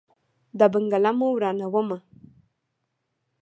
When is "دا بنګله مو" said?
0.57-1.27